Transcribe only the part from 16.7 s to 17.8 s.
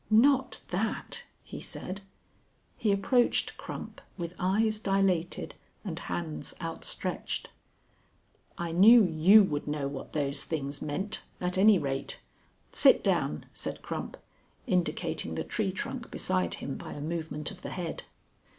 by a movement of the